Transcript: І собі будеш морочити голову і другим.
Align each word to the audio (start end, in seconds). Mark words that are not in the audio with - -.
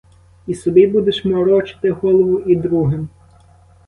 І 0.47 0.53
собі 0.55 0.87
будеш 0.87 1.25
морочити 1.25 1.91
голову 1.91 2.39
і 2.39 2.55
другим. 2.55 3.09